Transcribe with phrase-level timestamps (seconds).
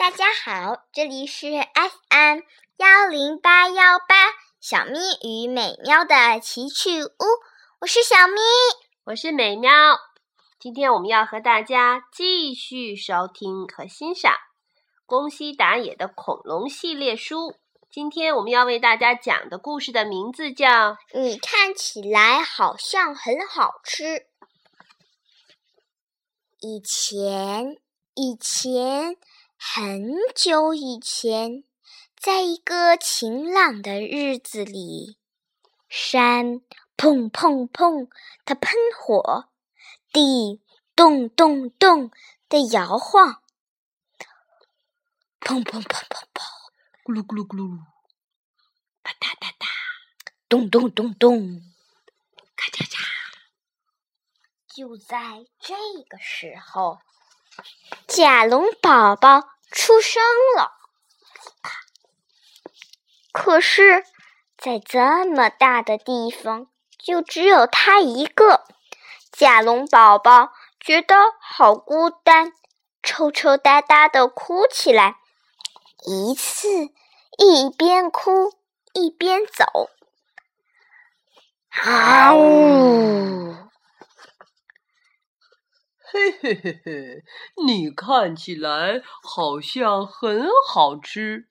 [0.00, 2.40] 大家好，这里是 FM
[2.78, 4.14] 幺零八幺八
[4.58, 7.10] 小咪与美喵的奇趣屋，
[7.80, 8.40] 我是小咪，
[9.04, 9.70] 我是美喵。
[10.58, 14.32] 今天我们要和大家继续收听和欣赏
[15.04, 17.56] 宫西达也的恐龙系列书。
[17.90, 24.04] 今天我们要为大家讲的故事的名字叫《你看起来好像很好吃》。
[26.60, 27.76] 以前，
[28.14, 29.18] 以前，
[29.62, 31.64] 很久以前，
[32.16, 35.18] 在一个晴朗的日子里，
[35.86, 36.62] 山
[36.96, 38.08] 砰砰砰
[38.46, 39.50] 的喷火，
[40.10, 40.62] 地
[40.96, 42.10] 咚咚咚
[42.48, 43.42] 的摇晃，
[45.40, 46.42] 砰砰砰砰砰。
[47.04, 47.84] 咕噜咕噜咕噜，
[49.02, 49.66] 啪嗒啪嗒，
[50.48, 51.60] 咚咚咚咚，
[52.56, 52.98] 咔嚓嚓。
[54.68, 55.74] 就在这
[56.08, 56.98] 个时候，
[58.06, 60.22] 甲龙宝宝出生
[60.56, 60.72] 了。
[63.32, 64.04] 可是，
[64.58, 66.66] 在这么大的地方，
[66.98, 68.64] 就只有他一个。
[69.32, 72.52] 甲龙宝宝觉得好孤单，
[73.02, 75.16] 抽抽搭搭的哭起来。
[76.04, 76.90] 一次，
[77.38, 78.52] 一边哭
[78.92, 79.90] 一边走，
[81.70, 83.54] 啊呜！
[86.12, 87.24] 嘿嘿嘿嘿，
[87.66, 91.48] 你看起来好像很好吃。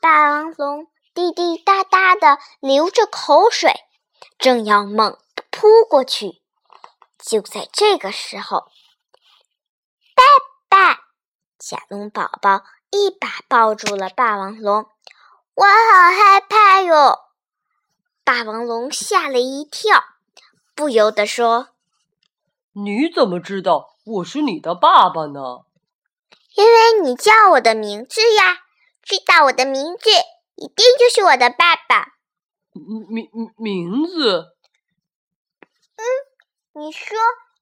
[0.00, 3.72] 霸王龙滴滴答答的流着口水，
[4.38, 5.18] 正要猛
[5.50, 6.42] 扑过去。
[7.18, 8.66] 就在这个时候，
[10.14, 10.22] 爸
[10.68, 11.08] 爸，
[11.58, 12.62] 甲龙宝宝。
[12.92, 14.88] 一把抱住了霸王龙，
[15.54, 17.18] 我好害怕哟！
[18.24, 20.02] 霸王龙吓了一跳，
[20.74, 21.70] 不由得说
[22.84, 25.64] ：“你怎么知道我是你的爸爸呢
[26.56, 28.58] ？”“因为你叫我的名字呀！
[29.02, 30.10] 知道我的名字，
[30.56, 32.14] 一定就是我的爸爸。
[32.76, 34.56] ”“名名名字
[35.96, 36.04] ？”“嗯，
[36.74, 37.16] 你说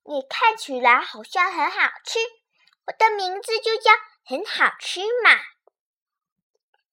[0.05, 2.19] 你看起来好像很好吃，
[2.87, 3.91] 我的名字就叫……”
[4.27, 5.39] 很好吃嘛！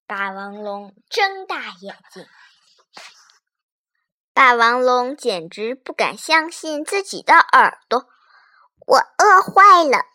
[0.06, 2.26] 霸王龙睁大眼睛，
[4.34, 8.08] 霸王龙简直不敢相信自己的耳朵。
[8.88, 10.06] 我饿坏了，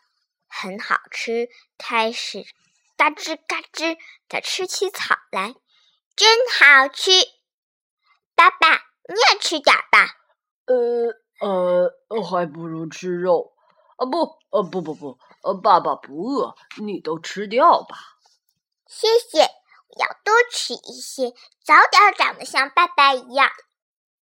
[0.48, 2.44] 很好吃，开始
[2.96, 5.54] 嘎吱嘎吱的吃起草来，
[6.16, 7.10] 真好吃！
[8.34, 8.70] 爸爸，
[9.08, 10.16] 你也吃点吧。
[10.64, 13.52] 呃呃，还不如吃肉。
[13.96, 17.96] 啊不，呃不不不，呃爸爸不饿，你都吃掉吧。
[18.86, 21.30] 谢谢，我要多吃一些，
[21.64, 23.50] 早点长得像爸爸一样。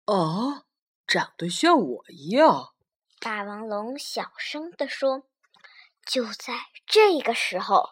[0.07, 0.63] 啊，
[1.05, 2.69] 长得像我一样？
[3.19, 5.23] 霸王龙小声地说。
[6.05, 6.53] 就在
[6.85, 7.89] 这个时候，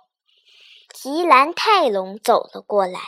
[0.94, 3.02] 吉兰泰龙走了过来，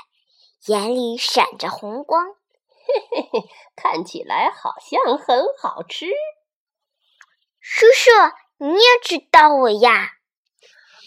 [0.66, 2.26] 眼里闪着红光。
[2.28, 6.08] 嘿嘿嘿，看起来好像很好吃。
[7.62, 8.12] 叔叔。
[8.60, 10.16] 你也知道我呀？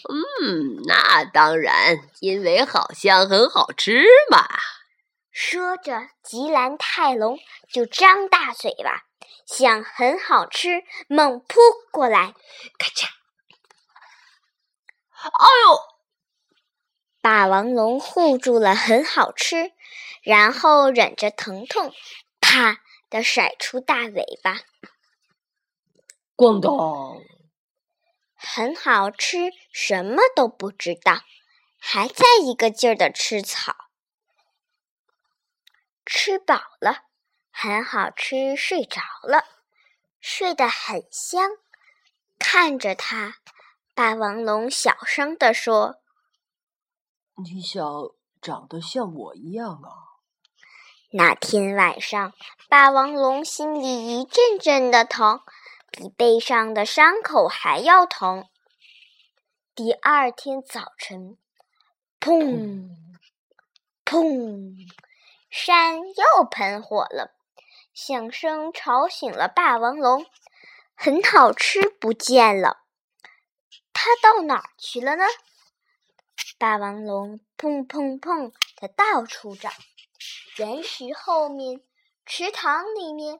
[0.09, 4.47] 嗯，那当然，因为好像很好吃嘛。
[5.31, 7.39] 说着，吉兰泰龙
[7.71, 9.03] 就张大嘴巴，
[9.45, 11.59] 想很好吃，猛扑
[11.91, 12.33] 过来，
[12.77, 13.07] 咔嚓！
[15.23, 15.79] 哎呦！
[17.21, 19.71] 霸王龙护住了很好吃，
[20.21, 21.93] 然后忍着疼痛，
[22.41, 24.59] 啪的甩出大尾巴，
[26.35, 27.21] 咣当！
[28.35, 31.21] 很好吃，什么都不知道，
[31.79, 33.75] 还在一个劲儿的吃草。
[36.13, 37.05] 吃饱了，
[37.53, 39.45] 很好吃，睡着了，
[40.19, 41.51] 睡得很香。
[42.37, 43.35] 看着他，
[43.95, 46.01] 霸王龙小声地说
[47.41, 47.81] ：“你想
[48.41, 50.19] 长得像我一样啊？”
[51.13, 52.33] 那天晚上，
[52.67, 55.39] 霸王龙心里一阵阵的疼。
[55.93, 58.47] 比背上的伤口还要疼。
[59.75, 61.37] 第二天早晨，
[62.17, 62.95] 砰
[64.05, 64.73] 砰，
[65.51, 67.35] 山又喷火了，
[67.93, 70.25] 响声吵醒了霸王龙。
[70.95, 72.83] 很好吃不见了，
[73.93, 75.25] 它到哪儿去了呢？
[76.57, 79.69] 霸王龙砰砰砰的到处找，
[80.57, 81.83] 岩石后面、
[82.25, 83.39] 池塘里面、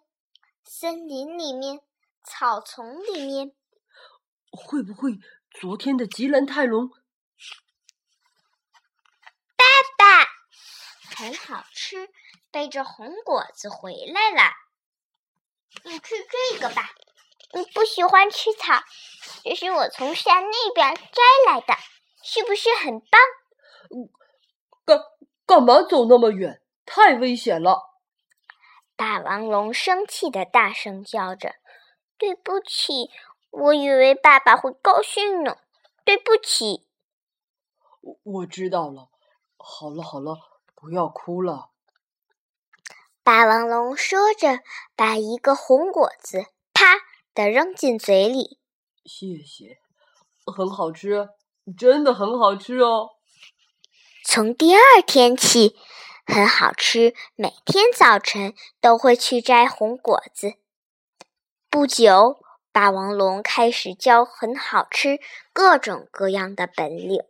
[0.63, 1.81] 森林里面。
[2.23, 3.51] 草丛里面，
[4.51, 5.17] 会不会
[5.49, 6.87] 昨天的吉兰泰龙？
[9.57, 9.65] 爸
[9.97, 10.29] 爸，
[11.21, 12.09] 很好吃，
[12.49, 14.51] 背着红果子回来了。
[15.83, 16.15] 你吃
[16.49, 16.89] 这个吧，
[17.53, 18.81] 你不喜欢吃草，
[19.43, 21.75] 这是我从山那边摘来的，
[22.23, 23.21] 是不是很棒？
[24.83, 24.99] 干
[25.45, 26.59] 干嘛走那么远？
[26.87, 27.99] 太危险了！
[28.95, 31.53] 霸王龙生气的大声叫着
[32.17, 33.11] ：“对不起，
[33.51, 35.59] 我以为爸爸会高兴呢。
[36.03, 36.87] 对不起。”
[38.01, 39.09] 我我知道了。
[39.59, 40.35] 好了好了，
[40.81, 41.69] 不要哭了。
[43.21, 44.61] 霸王龙说着，
[44.95, 46.97] 把一个红果子啪
[47.35, 48.57] 的扔进嘴里。
[49.05, 49.77] 谢谢，
[50.43, 51.29] 很好吃，
[51.77, 53.11] 真的很好吃哦。
[54.25, 55.77] 从第二天起，
[56.25, 57.13] 很好吃。
[57.35, 60.55] 每天早晨都会去摘红果子。
[61.69, 65.19] 不久，霸王龙开始教很好吃
[65.53, 67.23] 各种各样的本领。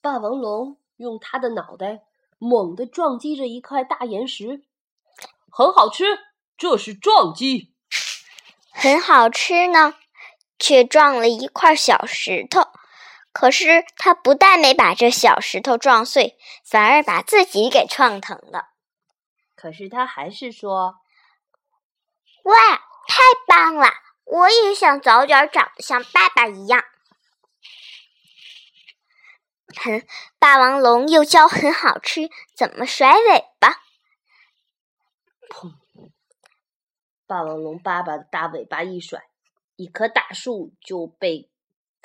[0.00, 2.02] 霸王龙用他的脑袋
[2.44, 4.62] 猛地撞击着一块大岩石，
[5.50, 6.04] 很好吃。
[6.56, 7.72] 这是撞击，
[8.70, 9.94] 很好吃呢，
[10.58, 12.68] 却撞了一块小石头。
[13.32, 18.68] 可是他不但没把这小石头撞碎，反而把自己给撞疼了。
[19.56, 20.96] 可是他还是说
[22.44, 22.54] ：“哇，
[23.08, 23.88] 太棒了！
[24.24, 26.84] 我也想早点长得像爸爸一样。”
[29.82, 30.06] 很，
[30.38, 33.82] 霸王龙又教很好吃怎么甩尾巴。
[35.48, 35.72] 砰！
[37.26, 39.24] 霸王龙爸爸的大尾巴一甩，
[39.76, 41.50] 一棵大树就被。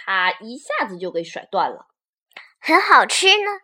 [0.01, 1.87] 它一下子就给甩断了，
[2.61, 3.59] 很好吃呢。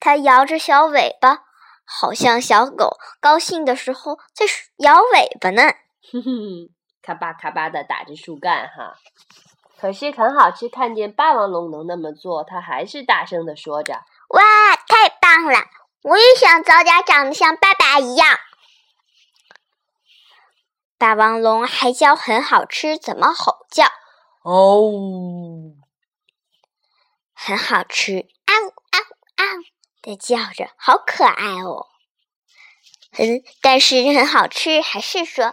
[0.00, 1.44] 它摇着小尾巴，
[1.84, 4.46] 好像小狗高兴的时候在
[4.78, 5.62] 摇尾巴呢。
[6.10, 8.96] 哼哼，咔吧咔吧的打着树干哈。
[9.84, 14.00] 可是很好吃，看见霸王龙能那么做，他还是大声的说着
[14.32, 14.40] ：“哇，
[14.76, 15.58] 太棒了！
[16.00, 18.38] 我也想早点长得像爸爸一样。”
[20.96, 23.84] 霸王龙还教很好吃怎么吼叫。
[24.42, 24.90] 哦，
[27.34, 29.60] 很好吃，啊呜啊呜啊呜
[30.00, 31.88] 的叫着，好可爱哦。
[33.18, 35.52] 嗯，但是很好吃，还是说哇，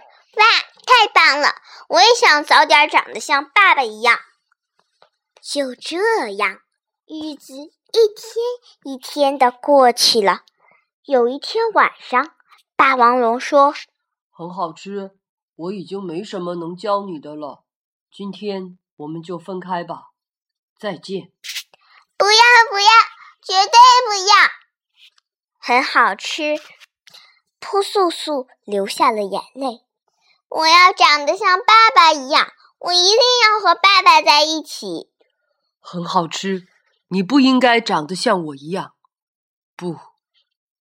[0.86, 1.50] 太棒了！
[1.92, 4.18] 我也想早点长得像爸爸一样。
[5.42, 6.62] 就这样，
[7.06, 8.46] 日子一天
[8.86, 10.46] 一天的过去了。
[11.04, 12.34] 有一天晚上，
[12.78, 13.74] 霸王龙说
[14.32, 15.12] ：“很好吃，
[15.56, 17.66] 我已经没什么能教你的了。
[18.12, 20.12] 今天。”我们就分开吧，
[20.78, 21.32] 再见。
[22.18, 22.92] 不要不要，
[23.42, 24.36] 绝对不要！
[25.58, 26.56] 很好吃，
[27.60, 29.84] 扑簌簌流下了眼泪。
[30.52, 35.10] 我要长得像爸爸一样，我一定要和爸爸在一起。
[35.80, 36.68] 很好吃，
[37.08, 38.94] 你不应该长得像我一样。
[39.76, 39.98] 不，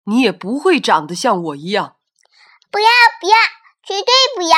[0.04, 1.96] 你也不会长得像我一样。
[2.70, 2.88] 不要
[3.20, 3.36] 不要，
[3.82, 4.56] 绝对不要！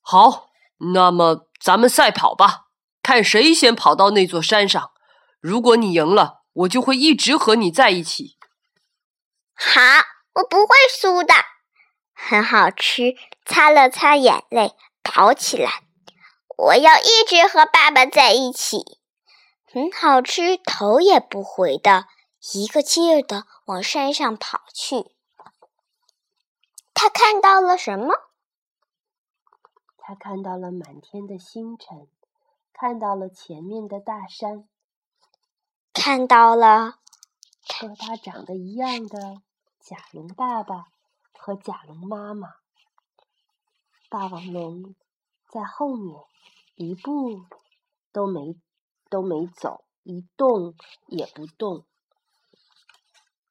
[0.00, 0.50] 好，
[0.94, 1.46] 那么。
[1.60, 2.68] 咱们赛跑吧，
[3.02, 4.92] 看谁先跑到那座山上。
[5.40, 8.38] 如果你赢了，我就会一直和你在一起。
[9.54, 9.80] 好，
[10.34, 11.34] 我不会输的。
[12.28, 13.16] 很好吃，
[13.46, 15.70] 擦了擦眼泪，跑起来。
[16.58, 18.98] 我要一直和爸爸在一起。
[19.72, 22.04] 很好吃，头也不回的
[22.52, 25.06] 一个劲儿的往山上跑去。
[26.92, 28.12] 他看到了什么？
[29.96, 32.08] 他看到了满天的星辰，
[32.74, 34.68] 看到了前面的大山，
[35.94, 36.98] 看到了
[37.66, 39.40] 和他长得一样的
[39.80, 40.88] 甲龙爸爸
[41.38, 42.56] 和甲龙妈妈。
[44.10, 44.94] 霸王龙
[45.48, 46.14] 在后面
[46.74, 47.46] 一步
[48.12, 48.56] 都没
[49.08, 50.74] 都没走，一动
[51.06, 51.86] 也不动。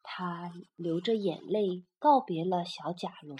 [0.04, 3.38] 他流着眼泪告别了小甲龙，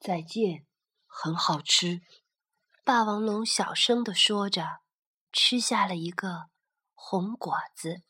[0.00, 0.66] 再见。
[1.06, 2.02] 很好吃，
[2.84, 4.80] 霸王龙小声的说着，
[5.32, 6.48] 吃下了一个
[6.94, 8.02] 红果子。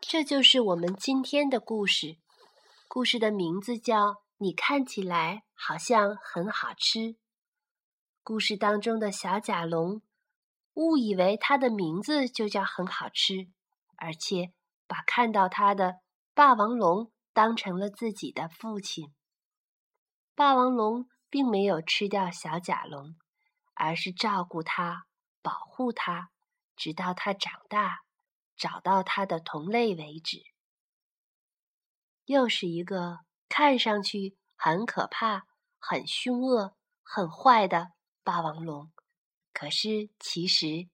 [0.00, 2.18] 这就是我们今天的故事，
[2.96, 4.06] 故事的名字叫
[4.38, 6.98] 《你看起来好像很好吃》。
[8.22, 10.00] 故事当中的小甲龙
[10.72, 13.50] 误以为它的名字就叫很好吃，
[13.98, 14.54] 而且
[14.86, 15.96] 把看到它的
[16.32, 19.12] 霸王龙当成了自己的父亲。
[20.34, 21.06] 霸王龙。
[21.28, 23.14] 并没有吃掉小甲龙，
[23.74, 25.04] 而是照顾它、
[25.42, 26.30] 保护它，
[26.76, 27.98] 直到它长大，
[28.56, 30.55] 找到它的同类为止。
[32.26, 35.46] 又是一个看上去很可怕、
[35.78, 37.92] 很凶恶、很坏的
[38.22, 38.92] 霸王龙，
[39.52, 40.88] 可是其实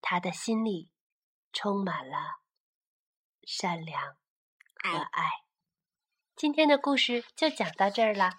[0.00, 0.90] 他的心里
[1.52, 2.40] 充满了
[3.42, 4.16] 善良
[4.74, 5.30] 和爱。
[6.36, 8.32] 今天的故事就讲到这儿了。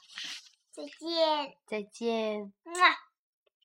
[0.72, 2.54] 再见，再见。
[2.64, 3.05] 么。